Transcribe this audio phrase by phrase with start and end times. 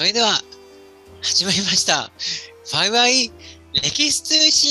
[0.00, 0.32] それでは、
[1.20, 2.04] 始まりました。
[2.04, 3.30] ファイワイ
[3.74, 4.70] 歴史通信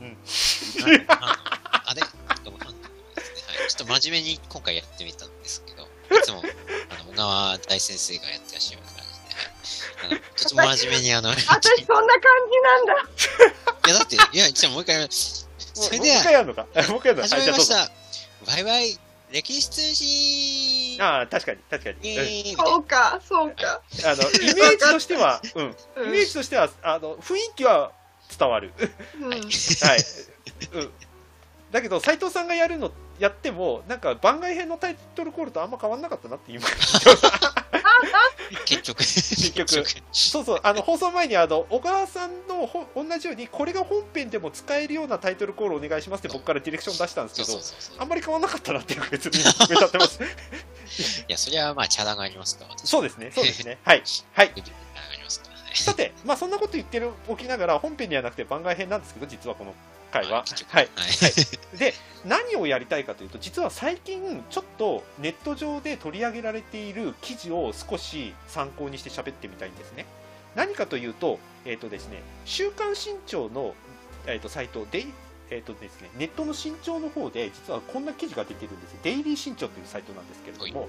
[0.00, 0.16] うん。
[1.08, 1.36] あ
[1.84, 2.00] あれ？
[2.46, 2.80] どうもですね
[3.58, 3.68] はい。
[3.68, 5.86] ちょっと真面目に今回やってみたんですけど、い
[6.22, 6.42] つも、あ
[7.04, 8.94] の、小川大先生がやってらっしゃる感
[10.08, 12.94] じで、ちょっと真面目にあの、い 私そんな感じなんだ。
[13.86, 15.06] や、だって、いや、じゃあもう一回や。
[15.10, 16.62] それでもう一は、回やるのか？
[16.62, 17.28] もう一回やるのか？
[17.28, 17.92] 始まりましあた。
[18.46, 18.98] バイバイ
[19.30, 22.56] 歴史通信あああ、確かに、確かに。
[22.56, 23.82] そうか、そうか。
[24.04, 25.76] あの、 イメージとしては、うん。
[25.96, 27.92] うんイメージとしては、あの、雰囲気は
[28.38, 28.72] 伝わる。
[29.20, 29.40] うんはい。
[30.72, 30.92] うん。
[31.72, 36.60] だけど、斉藤さんがやるの、やっても、なんか番外編のタイトルコールとあんま変わんなかったなっていう。
[38.64, 38.98] 結局。
[38.98, 48.02] 結局そうそう、あの、放送前に、あの、小川さんのほ同じように、これが本編でも使えるようなタイトルコールお願いしますって僕からディレクション出したんですけど。
[48.02, 50.20] あんまり変わんなかったなっていう別に目立ってます。
[50.22, 50.26] い
[51.28, 53.78] や、それはまあ、チャラがありますから、私そうですね、そうですね。
[53.84, 54.02] はい。
[54.32, 54.52] はい。
[55.74, 59.74] さて、まあそんなこと言ってるおきながら、本編ではなくて番外編なんですけど、実はこの
[60.10, 60.44] 回は。
[60.68, 60.88] はい。
[60.94, 61.08] はい。
[61.78, 70.06] で、何をやりたいかというと、実は最近、ちょっとネット上で取り上げられている記事を少し参考にして喋ってみたいんですね。
[70.54, 73.74] 何かというと、えっ、とですね、週刊新潮の、
[74.26, 75.06] えー、とサイトで、
[75.50, 78.96] えーとですね、ネットの新潮の方で、実はこんな記事が出てるんです。
[79.02, 80.88] デイリー新潮というサイトなんですけれども、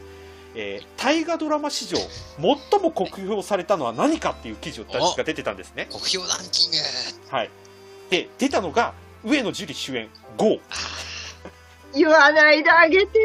[0.56, 5.88] えー大河ドラマ史上、最も酷評されたのは何かっていう記事が出てたんですね。
[5.92, 6.78] 国評ランキング
[7.30, 7.50] はい。
[8.10, 8.94] で、出たのが、
[9.28, 10.62] 上野樹里主演、GO。
[10.70, 10.76] あ
[11.94, 13.20] 言わないであげて。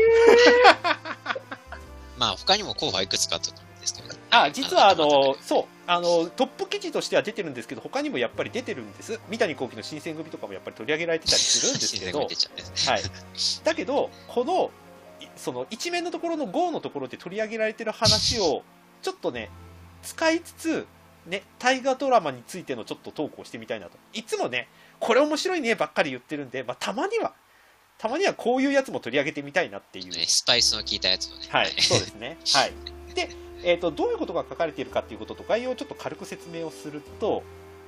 [0.83, 1.39] ー
[2.19, 4.19] まあ、他にも候補はいくつかあったと思うんですけどね。
[4.31, 9.20] あ、実はああの、そう、あの、トップ記事としては出てるんですけど、他にもやっぱり出てるんです。
[9.28, 12.19] 三谷幸喜の新選組とかもやっぱり取り上げられてたりするんですけど。
[12.19, 12.25] は
[12.98, 13.03] い。
[13.62, 14.72] だけど、この、
[15.20, 18.65] いその一面のところの GO のところで取り上げられてる話を、
[19.03, 19.50] ちょっとね、
[20.03, 20.87] 使いつつ、
[21.27, 23.93] ね、大河ドラマについてのちょっとトークをしてみたいなと。
[24.12, 24.69] いつもね、
[25.03, 27.33] これ面白いねばっかり言ってるんで、まあ、たまには、
[27.99, 30.05] たまにはこういうやつも取り上げてみたいなっていう。
[30.07, 31.49] ねスパイスの効いたやつをね。
[31.51, 32.39] はい、そうですね。
[32.55, 32.73] はい。
[33.15, 33.29] で、
[33.65, 37.43] えっ、と、どういうことが書かれているかっていうことと概要をちょっと軽く説明をすると、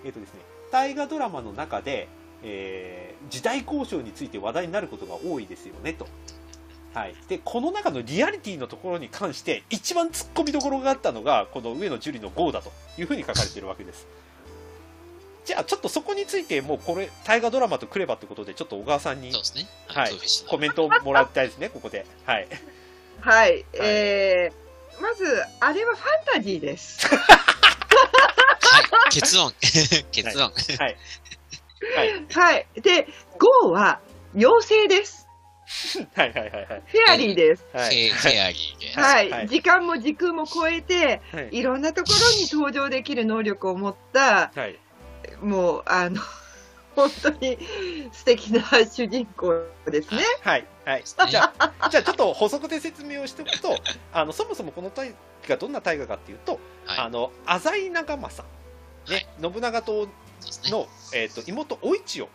[0.04, 0.40] えっ、とですね、
[0.72, 2.08] 大河ドラマの中で、
[2.42, 6.06] えー時代交渉について話題になることが多いですよね、と。
[6.92, 7.14] はい。
[7.28, 14.06] で、この中のリアリティのところに関して、一番突っ込みどころがあったのが、この上野樹里の GO だというふうに書かれているわけです。
[15.44, 19.66] じゃあ、ちょっとそこについて、もうこれ、大河ドラマとくればってことで、ちょっと小川さんにそうですね。
[19.86, 20.12] はい
[20.48, 22.06] コメントをもらいたいですね、ここで。
[22.24, 22.48] はい。
[23.20, 23.64] はい。
[23.74, 25.24] えー、まず、
[25.60, 27.06] あれはファンタジーです。
[27.06, 29.10] はい。
[29.10, 29.52] 結論。
[30.12, 30.50] 結論。
[30.50, 30.96] はい。
[31.96, 32.26] はい。
[32.32, 32.66] はい。
[32.76, 33.06] で、
[33.38, 34.00] ゴーは
[34.34, 35.24] 妖精です。
[36.14, 36.82] はいはいはいはい。
[36.86, 37.64] フェアリーです。
[37.72, 38.08] はい。
[38.08, 39.00] フェアリーで。
[39.00, 39.30] はい。
[39.30, 41.48] はい時間も時空も超えて、はい。
[41.52, 44.78] いろんなところに登場できる能力を持った、はい。
[45.42, 46.20] もう、あの、
[46.94, 47.58] 本当に
[48.12, 50.22] 素敵な主人公ですね。
[50.42, 50.66] はい。
[50.84, 51.04] はい。
[51.04, 53.76] じゃあ、 じゃあちょっと補足で説明をしておくと、
[54.12, 55.18] あの、そもそもこの大河
[55.48, 56.98] がどんな大河かっていうと、はい。
[57.00, 58.48] あの、浅井長政、
[59.08, 60.06] ね、信長党そう
[60.46, 60.70] ですね。
[60.70, 62.28] の、えっ、と、妹、お市を、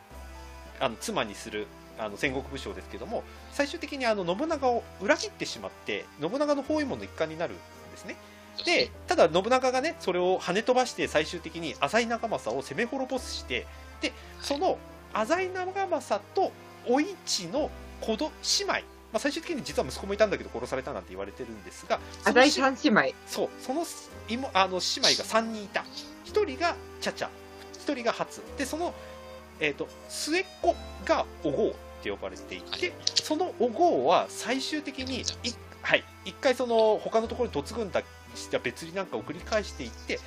[0.79, 1.67] あの、妻にする、
[1.97, 7.57] あの、戦国武将ですけども、最終的にあの、信長を裏切ってしまって、信長の包囲網の一環になるん
[7.91, 8.15] ですね。
[8.65, 13.65] で、ただ信長がね、それを跳ね飛ばして最終的に浅井長政を攻め滅ぼして、
[14.01, 14.77] で、その
[15.13, 16.51] 浅井長政と
[16.87, 17.69] お市の
[18.01, 18.81] 子ど姉妹、ま
[19.13, 23.15] あ、最終的に実は息子もいたんだけど殺されたなんて言われてるんですが、浅井三姉妹。
[23.27, 23.85] そう、その
[24.27, 25.85] 妹あの姉妹が3人いた。
[26.25, 27.29] 1人がチャチャ、
[27.85, 28.41] 1人が初。
[28.57, 28.93] で、その、
[29.59, 30.75] えっ、と、末っ子
[31.05, 31.69] がお郷
[31.99, 35.23] って呼ばれていて、そのお郷は最終的に、い
[35.81, 38.03] はい、一回その、他のところに嫁ぐんだ、
[38.63, 40.19] 別になんかを繰り返していって、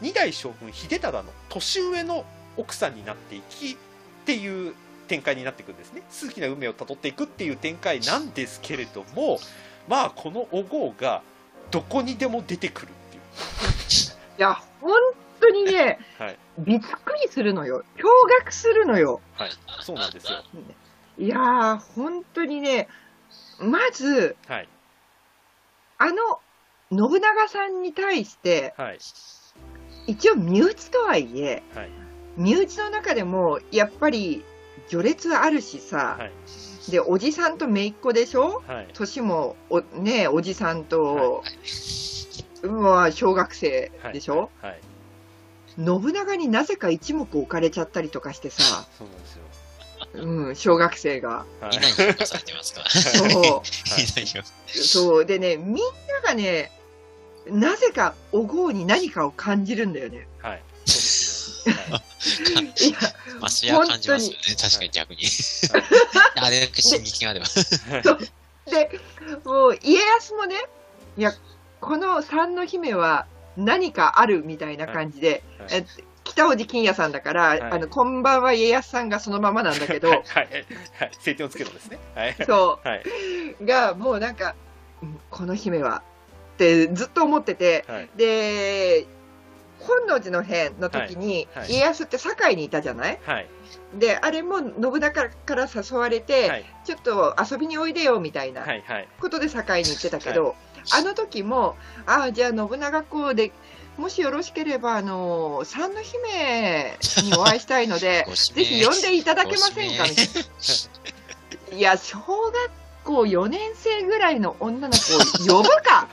[0.00, 2.24] 二代将軍秀忠の年上の
[2.56, 3.76] 奥さんになっていき、っ
[4.24, 4.74] ていう
[5.08, 6.02] 展開になっていくんですね。
[6.10, 9.38] 数奇な運命をたどっていくっていう展開なんですけれども、
[9.88, 11.22] まあ、このお郷が、
[11.70, 13.22] どこにでも出てくるっていう。
[14.38, 14.92] いや、本
[15.40, 16.38] 当にね、 はい。
[16.58, 17.84] びっくりするのよ。
[17.96, 18.02] 驚
[18.46, 19.20] 愕するのよ。
[19.34, 19.50] はい。
[19.80, 20.42] そうなんですよ。
[21.18, 22.88] いやー、本当にね、
[23.58, 24.68] まず、はい。
[25.98, 26.40] あの、
[26.90, 28.98] 信長さんに対して、はい。
[30.06, 31.90] 一応身内とはいえ、はい。
[32.36, 34.44] 身内の中でも、やっぱり、
[34.88, 36.32] 序列あるしさ、はい。
[36.90, 38.62] で、おじさんと姪っ子でしょ？
[38.66, 38.88] はい。
[38.94, 41.50] 年もお、ね、おじさんと、は
[42.62, 42.66] い。
[42.66, 44.80] まあ、小学生でしょ、はい。
[45.76, 49.42] 信長になぜか一目置かれちゃったりとかしてさ、そうなんですよ。
[50.14, 51.44] うん、小学生が。
[51.60, 51.72] はい。
[51.74, 52.06] そう。
[52.06, 52.16] みん
[54.16, 55.26] なに評そう。
[55.26, 55.82] でね、みんな
[56.24, 56.72] がね、
[57.50, 60.26] なぜかお郷に何かを感じるんだよね。
[60.42, 60.62] はい。
[60.84, 63.38] そうですねはいいや、価。
[63.40, 64.38] まあ、それは感じますよね。
[64.60, 65.18] 確かに逆に。
[66.36, 67.46] あれだけ進撃があれば。
[68.70, 69.00] で、
[69.44, 70.56] もう家康もね、
[71.16, 71.32] いや、
[71.80, 75.86] この三の姫は何かあるみたいな感じで、はいはいえ
[76.28, 80.46] 北大路欣也さんだから、いあの、こんばんは家康さんがそのままなんだけど、はい、はい、
[81.00, 81.98] はい、晴天をつけろですね。
[82.14, 82.36] はい。
[82.44, 83.02] そはい、
[83.58, 84.54] う、が、もうなんか、
[85.02, 86.02] うんこの姫は、
[86.58, 89.06] ってずっと思ってて、はい、で、
[89.78, 91.62] 本能寺の変の時に、はい。
[91.64, 91.72] はい。
[91.74, 93.20] 家康って堺にいたじゃない？
[93.24, 93.46] はい、
[93.94, 98.66] で、あれも信長から誘われて、はい、ちょっと遊びにおいでよみたいな。
[99.20, 100.56] ことで堺に行ってたけど、
[100.92, 101.76] あの時も、
[102.06, 103.52] ああ、じゃあ信長公で、
[103.96, 110.04] もしよろしければ、あの、三の姫にお会いしたいので、 ぜひ名呼んでいただけませんか？
[110.04, 110.26] みたい
[111.70, 111.76] な。
[111.76, 112.24] いや、小学
[113.04, 116.08] 校4年生ぐらいの女の子を呼ぶか？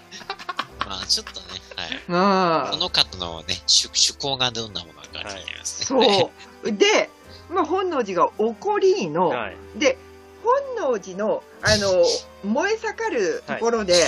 [0.86, 2.72] まあ、ちょっとね、はい。
[2.72, 2.80] こうん。
[2.80, 6.32] の方のね、趣趣向がどんなものか気になりますね。
[6.64, 6.72] そう。
[6.72, 7.10] で、
[7.50, 9.98] まあ、本能寺が起こりの、はい、で、
[10.78, 12.04] 本能寺の、あの、
[12.44, 14.04] 燃え盛るところで、はい、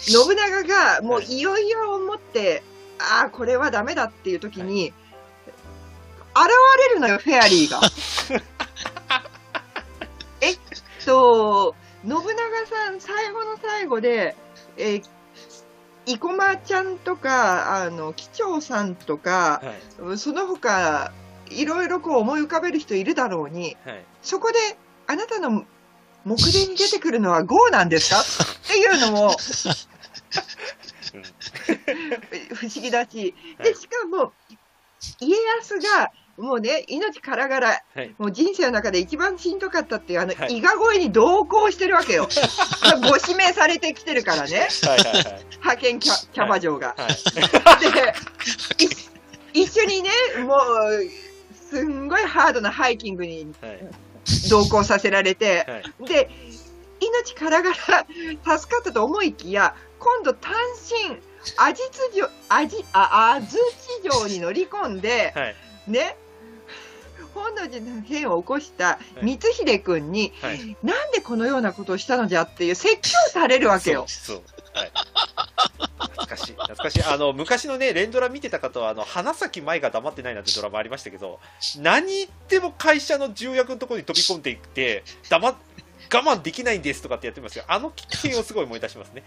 [0.00, 2.62] 信長がもうはいいよいよ思って、
[2.98, 4.92] ああ、これはダメだっていう時に、
[6.34, 6.48] 現
[6.90, 7.80] れるのよ、フェアリーが。
[10.40, 10.58] えっ
[11.04, 12.22] と、信長
[12.66, 14.36] さん、最後の最後で、
[14.76, 15.04] えー
[16.14, 19.62] 生駒ちゃんとか、あの、機長さんとか、
[19.98, 21.12] はい、その他、
[21.50, 24.04] いろいろこう思い浮かべる人いるだろうに、はい。
[24.22, 24.58] そこで、
[25.06, 25.50] あなたの
[26.24, 28.20] 目前に出てくるのは GO なんですか？
[28.22, 28.24] っ
[28.68, 29.36] ていうのも、
[32.54, 34.32] 不思議だし、で、しかも、
[35.20, 36.10] 家康が、
[36.40, 42.28] もうね、命からがら、はいもう人生の中で一番しんどかったっていう、あの、はい伊賀越えに同行してるわけよ。
[43.02, 45.46] ご指名されてきてるからね、はい、はい、はい。
[45.50, 46.94] 派遣キャキャバ嬢が。
[46.96, 50.10] はい、で、い一緒にね、
[50.44, 50.60] もう、
[51.70, 53.80] すんごいハードなハイキングにはい、
[54.48, 56.08] 同行させられて、はい。
[56.08, 56.30] で、
[57.00, 60.52] 命からがら助かったと思いきや、今度単
[61.08, 61.16] 身、
[61.58, 63.56] アジツ城、アジ、あ、アズ
[64.02, 65.54] チ城に乗り込んで、はい、
[65.86, 66.16] ね、
[67.34, 70.76] 本能寺の変を起こした光秀君に、はい。
[70.82, 74.06] なんでこのようなことをしたのじゃっていう説教されるわけよ。
[74.72, 74.92] はい。
[75.98, 76.52] 懐かしい。
[76.52, 77.02] 懐かしい。
[77.02, 81.40] あの、昔のね、連ドラ見てた方は、あの、花咲舞が黙ってないなんてドラマありましたけど、
[81.78, 85.54] 何言っても会社の重役のところに飛び込んでいって、黙っ、
[86.12, 87.64] 我慢できないんですとかってやってますよ。
[87.68, 89.22] あの危険をすごい思い出しますね。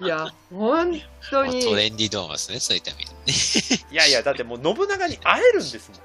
[0.00, 0.98] いや、本
[1.30, 1.52] 当に。
[1.52, 3.84] まあトレンディードラマですね、そういった意味でね。
[3.92, 6.00] いやいや、だってもう信長に会えるんですもん。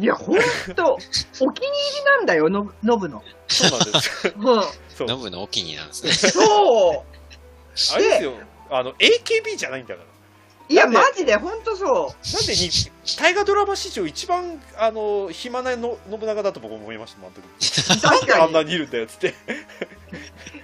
[0.00, 0.38] いや、本
[0.74, 0.94] 当、
[1.40, 3.22] お気に入りなんだよ、のノブの。
[3.48, 4.32] そうなんですよ。
[4.36, 5.08] うん、そう。
[5.08, 6.12] ノブのお気に入りなんですね。
[6.12, 7.94] そう。
[7.94, 8.32] あれですよ。
[8.70, 10.06] あの、AKB じゃないんだから。
[10.68, 12.34] いや、マジで、本当そう。
[12.34, 12.70] なんでに、
[13.18, 18.02] 大河ドラマ史上一番、あの、暇なの信長だと僕思いましたもん、あの時。
[18.02, 18.26] なん確かに。
[18.26, 19.34] であんなにいるんだよ、つって。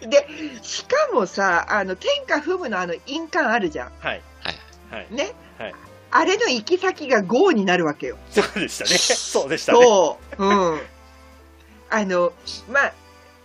[0.01, 0.27] で、
[0.63, 3.93] しかもさ、あの、天下不武のあの印鑑あるじゃん。
[4.01, 4.23] はい。
[4.41, 4.57] はい。
[4.91, 5.07] はい。
[5.11, 5.33] ね。
[5.59, 5.75] はい
[6.13, 8.19] あれの行き先が豪になるわけよ。
[8.31, 8.91] そうでしたね。
[8.97, 9.83] そうでしたね。
[9.83, 10.45] そう。
[10.45, 10.81] うん。
[11.91, 12.33] あの、
[12.69, 12.93] まあ、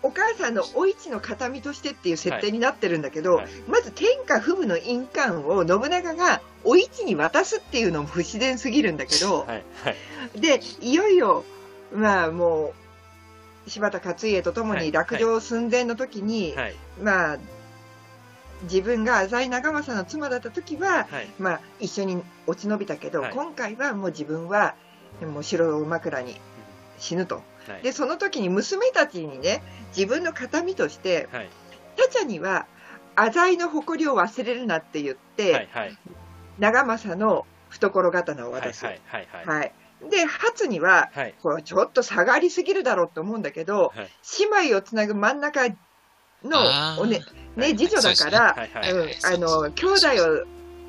[0.04, 9.64] お母さんのお市の形見としてっていう設定になってるんだけど、はいまず天下不武の印鑑を信長がお市に渡すっていうのも不自然すぎるんだけど、はい。
[9.84, 9.92] は
[10.36, 10.40] い。
[10.40, 11.44] で、いよいよ、
[11.94, 12.74] まあも
[13.66, 16.76] う、柴田勝家と共はいに落城寸前の時に、はい。
[17.02, 17.38] まあ、
[18.64, 21.28] 自分が浅井長政の妻だった時は、はい。
[21.40, 24.76] まあ、一緒に落ち延びたけど、はい今回はもう自分は、
[25.22, 26.36] もう城を枕に
[26.98, 27.36] 死ぬと。
[27.68, 27.84] はい。
[27.84, 29.62] で、その時に娘たちにね、
[29.96, 31.50] 自分の形見として、はい。
[31.96, 32.66] タチャには、
[33.16, 35.70] 浅井の誇りを忘れるなって言って、はい。
[35.72, 35.98] はい。
[36.60, 38.62] 長政の懐刀をはい。
[38.62, 38.86] 渡す。
[38.86, 39.72] はい。
[40.10, 41.36] で、初には、はい。
[41.42, 44.10] これちょっと下がりすぎるだろうと思うんだけど、はい
[44.40, 45.68] 姉妹をつなぐ真ん中
[46.44, 47.20] のおね、
[47.56, 48.56] ね、はい次女だから、
[49.24, 50.08] あの、兄弟
[50.44, 50.46] を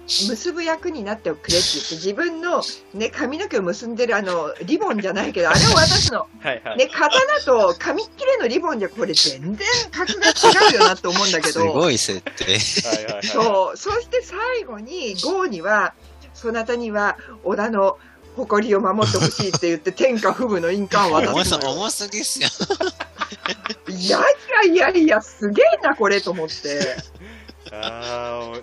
[0.09, 2.63] 結ぶ役になってくれって言って、 自分の
[2.95, 6.27] ね、髪の毛を結んでるあの、リボンじゃないけど、あれを渡すの。
[6.41, 6.63] はい。
[6.65, 6.79] はい。
[6.79, 12.59] ね、刀と紙切れのリボンじゃこれ全然格が違うよなと思うんだけすど、ごい設定。
[13.23, 15.93] そう、そして最後に、郷には、
[16.33, 17.99] そなたには織田の
[18.37, 21.71] 誇りを守ってほしいって言って、天下不武の印鑑を渡すのよ。
[21.73, 22.49] 重すぎっすよ。
[23.99, 24.23] いやい
[24.69, 26.97] やいやいや、すげえな、これと思って。
[27.73, 28.57] ああ、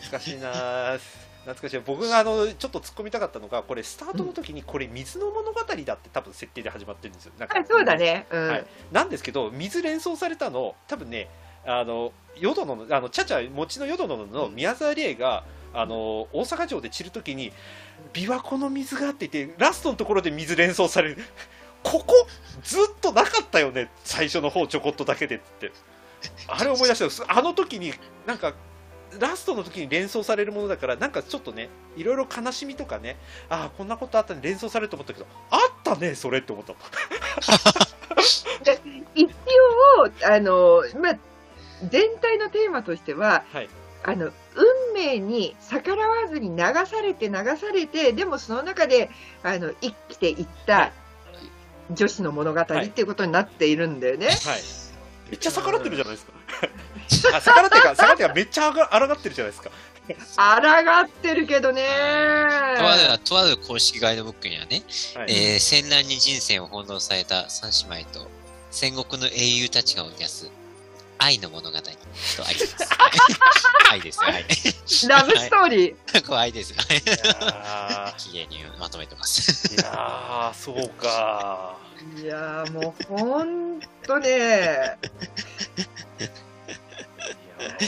[0.00, 1.00] 懐かしいなー。
[1.44, 8.26] 懐かしい僕があのちょっと突っ込みたかったのがこれスタートの時にこれ水の物語だって多分設定で始まってるんですよなんかあそうだね。
[8.30, 8.48] うん。
[8.48, 11.28] はいなんですけど水連想されたの多分ね
[11.64, 17.52] あの淀野のあのチャチャ餅の淀野の宮沢りえがあの大阪城で散る時に
[18.12, 21.18] 琵琶湖の水がっててラストのところで水連想される
[21.82, 22.26] ここ
[22.62, 25.72] ずっとなかったよね最初の方ちょこっとだけでって。
[26.48, 27.28] あれ思い出したよ。
[27.28, 27.94] あの時に
[28.26, 28.52] なんか
[29.18, 33.16] ラストの時に連想されるものだからなんかちょっとねいろいろ悲しみとかね
[33.48, 36.74] ああこんなことあったね連想されると思ったけどあったねそれって思った。
[39.14, 41.18] 一応、あの、まあ、
[41.88, 43.68] 全体のテーマとしては、はい。
[44.02, 49.10] あの、運命に逆らわずに流されて流されて、でもその中で、
[49.42, 50.92] あの、生きていった
[51.90, 54.26] 女子の物語っていうことになっているんだよね。
[54.26, 54.36] はい。
[55.30, 56.32] めっちゃ逆らってるじゃないですか。
[57.36, 59.70] あ逆らってるか、逆らってるか、めっちゃあが抗ってるじゃないですか。
[60.06, 61.82] 抗ってるけどね。
[62.78, 64.82] とある、とある公式ガイドブックにはね、
[65.14, 65.26] はい。
[65.28, 68.28] えー戦乱に人生を翻弄された三姉妹と
[68.70, 70.50] 戦国の英雄たちが織り出す
[71.20, 72.04] 愛の物語とありま
[72.46, 72.88] す。
[73.90, 74.44] 愛です、愛。
[75.08, 76.26] ラブストーリー。
[76.26, 76.72] これ愛です。
[76.72, 79.68] いや 綺麗にまとめてます。
[79.76, 81.76] ーいやーそうか
[82.22, 84.96] いやーもうほんとね、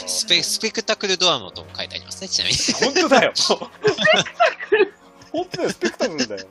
[0.06, 2.56] スペスペクタクルドラマとも書いてありますね、ちなみに。
[2.58, 3.32] 本当だよ。
[3.34, 4.94] スペクタクル。
[5.32, 6.46] 本当だよ、スペクタクルだよ。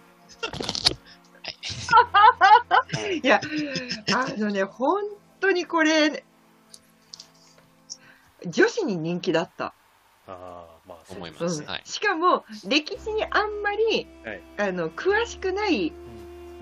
[3.24, 3.40] いや、
[4.14, 5.04] あのね、本
[5.40, 6.24] 当にこれ、
[8.46, 9.66] 女子に人気だった。
[9.66, 9.74] あ
[10.28, 11.50] あ、まあ、そう思いまうん。
[11.50, 11.82] すはい。
[11.86, 14.42] しかも、歴史にあんまり、はい。
[14.58, 15.92] あの詳しくない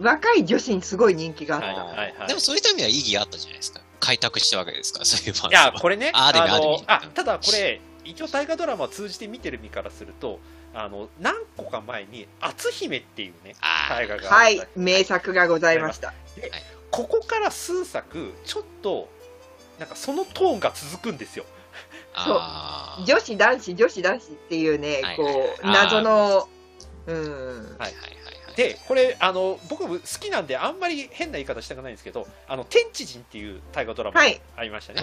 [0.01, 1.67] 若い女子にすごい人気があった。
[1.67, 2.27] はいはいはい。
[2.27, 3.81] でもそういった意味では意義あったじゃないですか。
[3.99, 6.83] 開拓したわけですから、そういういや、これね、ある意味ある意の味。
[6.87, 10.39] あただこれ、一応大河ドラマを通じて見てる身からすると、
[10.73, 13.95] あの何個か前に、篤姫っていうね、あー。
[13.95, 14.35] 大河があった。
[14.35, 16.13] はい、名作がございました。
[16.91, 19.09] ここから数作、ちょっと、
[19.79, 21.45] なんかそのトーンが続くんですよ。
[22.13, 23.05] あー。
[23.05, 25.57] 女子、男子、女子、男子っていうね、こはいはいはい。
[25.57, 26.49] う謎の、
[27.07, 27.39] うん、はいはい
[27.77, 27.91] はい
[28.45, 28.55] はい。
[28.55, 34.21] で、これ、あの僕好きなんで、あんまり変な言い方したくないんですけど、あの天地人っていう大河ドラマ
[34.57, 35.01] ありましたね。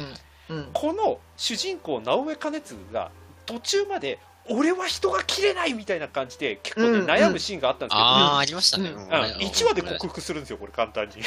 [0.48, 3.10] うん、この主人公、直江兼次が
[3.46, 4.18] 途中まで、
[4.48, 8.90] 俺は人が切れないみたいな感じで、結構ね、うん悩むシーンがあったんですけど、ああ、ありましたね。
[8.90, 9.02] うん。
[9.04, 9.08] うん。
[9.10, 11.14] 1話で克服するんですよ、これ、簡単に。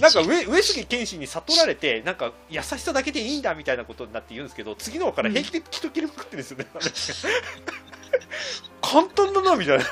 [0.00, 6.66] なんか上上杉謙信に悟られて、なんか優しさだけでいいんだみたいなことになって言うんですけど、次の話から平気で人切りまくってるんですよね。
[8.80, 9.84] 簡単だなみたいな。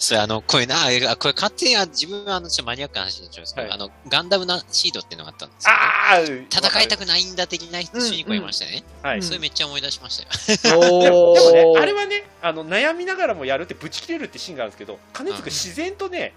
[0.00, 5.78] それあの、これな、あこれ勝手にあ自分はあの、ちょっとマニアックな話になっちゃうんですけど、はいあの、ガンダムなシードっていうのがあったんですよ、ね。
[5.78, 8.84] ああ戦いたくくないんだ的な主人公いましたよね。
[9.02, 9.16] はい。
[9.16, 10.24] うんそれめっちゃ思い出しまし
[10.62, 10.80] たよ。
[10.80, 16.32] おでもでもね、あれは、はね、あの悩みながらもやるって、ブチ切れるってシーンがあるんですけど、金津君、自然とね、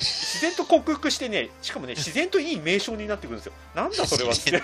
[0.00, 3.52] 自然と克服してね、しかもね、自然といい名称になってくるんですよ。
[3.74, 4.50] なんだそれはって。
[4.50, 4.54] い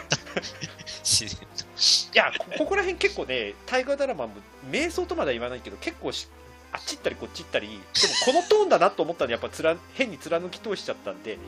[2.14, 4.34] や、こここら辺結構ね、大河ドラマも、
[4.70, 6.28] 瞑想とまでは言わないけど、結構し、
[6.72, 7.80] あっち行ったりこっち行ったり、でも
[8.24, 11.38] このトーンだなと思ったんで、やっぱつら変に貫き通しちゃったんで、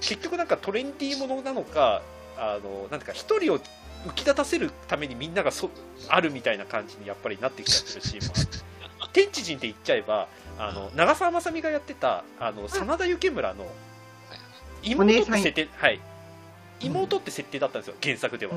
[0.00, 2.02] 結局なんかトレンディーものなのか、
[2.36, 5.70] あの、なんか、一人を浮き立たせるためにみんながそ
[6.08, 8.67] あるみたいな感じにやっぱりなってきちゃってるシーンもあって。
[9.18, 10.28] 天地人って言っちゃえば、
[10.60, 13.66] あの長澤まさみがやってたあの真田幸村の
[14.84, 16.00] 妹って設定、はい、
[16.80, 18.52] 妹って設定だったんですよ、原作では。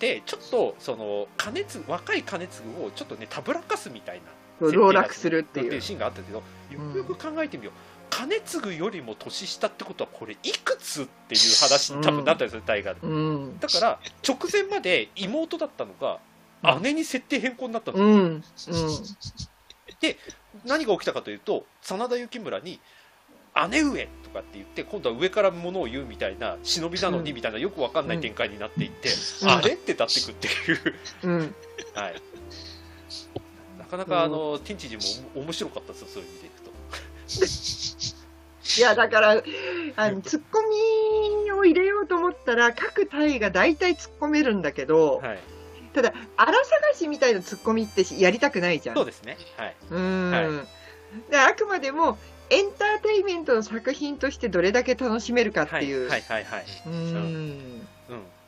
[0.00, 4.24] で、ちょっとその金継若い金継をちょっとね、たぶらかすみたいな
[4.58, 5.80] そう籠絡するっていう。
[5.82, 6.44] シーンがあったけど、よ。
[6.92, 7.74] くよく考えてみよう。
[8.08, 13.00] 金継よりも年下ってことはこれいくつっていう話に多分なったんですよ、大河で。
[13.02, 16.20] うん、だから直前まで妹だったのが
[16.80, 18.00] 姉に設定変更になったんで
[18.56, 19.00] すうよ、ん、うん、
[20.64, 22.80] 何が起きたかというと真田幸村に
[23.70, 29.08] 姉上とかって言って今度は上から物を言うみたいな忍びなのにみたいなよくわかんない展開になっていって、
[29.42, 29.48] うん。
[29.48, 29.72] あれ？
[29.72, 31.54] って立ってくっていう、うん、
[31.94, 32.22] はい、
[33.78, 36.66] なかなかあの天地人も面白かったですよそういう意味でいくと。
[38.78, 39.42] いや、だから、
[39.96, 45.38] あの、ツッコミを入れようと思ったら、各隊が大体突っ込めるんだけど、はい、
[45.94, 48.96] ただ、荒探しみたいなツッコミってやりたくないじゃん。
[48.96, 49.38] そうですね。
[49.56, 49.76] はい。
[49.90, 50.64] うん、は
[51.30, 52.18] であくまでも
[52.50, 56.08] エンターテインメントの作品としてどれだけ楽しめるかっていう。
[56.08, 56.20] はい。
[56.22, 56.44] はい。
[56.44, 56.60] はい。
[56.60, 57.88] はい、うん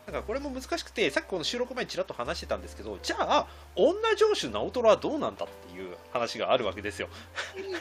[0.09, 3.47] うん、だからこれも難しくてさっきこの収録前にちらっと話してたんですけどじゃあ
[3.77, 7.09] 女城主直虎はどうなんだっていう話があるわけですよ。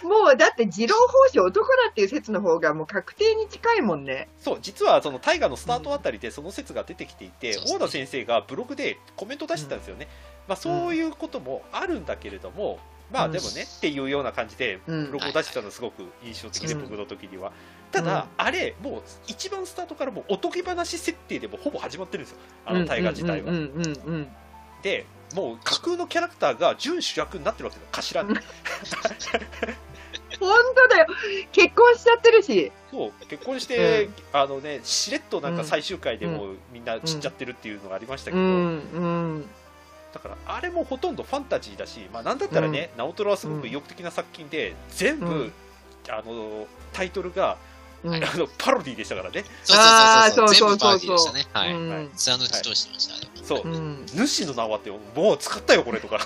[0.03, 4.27] もうだって二郎法師男だっていう説の方がもう確定に近いもんね。
[4.39, 10.07] そう実はその大河のスタートあたりでその説が出てきていて、そうですね大田先生がブログでコメント出してたんですよね、
[10.47, 12.79] まあ、そういうこともあるんだけれども、
[13.11, 17.51] まあでもね、っていうような感じでうんブログを出してたのすごく印象的で、うん僕の時には。
[17.91, 23.51] ただ、あれ、もう一番スタートからもうおとぎ話設定でもほぼ始まってるんですよ、あの大河自体は。
[24.83, 28.39] で、もう架空のキャラクターが準主役になってるわけですよ、頭に。
[30.39, 30.55] 本
[30.89, 31.07] 当だよ。
[31.51, 32.71] 結婚しちゃってるし。
[32.91, 38.99] そう結婚して、うんあのね、しれっとなんか最終回でもうみんな知っちゃってるっていうのがありましたけど、うんう
[39.39, 39.49] ん。
[40.13, 45.53] だからあれもほとんどファンタジーだし、まあ、なんだったらね、直虎はすごく意欲的な作品で、全部、うん
[46.09, 47.57] あのタイトルが、
[48.03, 50.75] うんあのパロディでしたからね、そうそうそうそう。
[50.75, 51.45] そうそうそう全部したね。
[51.51, 51.73] はい。
[51.73, 53.45] うんはい貫き通してました、あれも。
[53.45, 56.17] そう、うん主の名はって、もう使ったよ、 これとか。
[56.17, 56.23] ね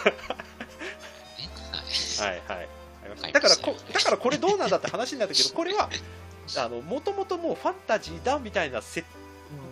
[2.20, 2.42] はい。
[2.48, 2.70] はい
[3.34, 5.90] だからこだからこれどうなんだって話になったけど、これは
[6.88, 9.04] もともともうファンタジーだみたいなせ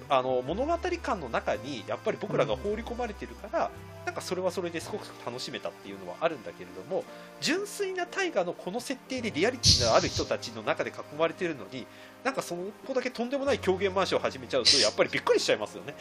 [0.09, 3.71] あの物語感の中にやっぱり僕らが放り込まれてるから、
[4.05, 7.03] なんかそれはそれですごく楽しめたっていうのはあるんだけれども
[7.41, 11.85] 純粋な大河のこの設定でリアリティのある人たちの中で囲まれてるのに
[12.23, 12.55] なんかそ
[12.87, 15.95] こだけとんでもない狂言回しを始めちゃうとやっぱりびっくりしちゃいますよね。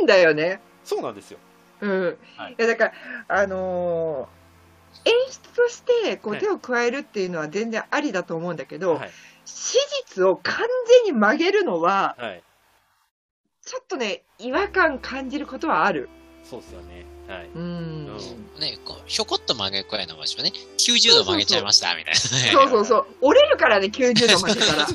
[0.00, 0.60] うんだよね。
[0.84, 1.38] そうなんですよ。
[1.80, 2.18] うん。
[2.36, 2.52] はい。
[2.52, 2.92] いやだから、
[3.28, 4.44] あのー
[5.04, 9.10] 演出としてこうはい手を加えるっていうのは全然ありだと思うんだけど、はい、
[9.44, 10.66] 史実を完
[11.04, 12.42] 全に曲げるのは、はい、
[13.64, 16.10] ちょっとね、違和感感じることはある。
[16.42, 17.62] そうですよねはいうん。
[17.62, 22.20] うんね、こうひょこっと曲げるくらいの場所ね、90度曲げちゃいました、みたいな。
[22.20, 23.06] そうそうそう。
[23.22, 24.86] 折れるからね、90度までから。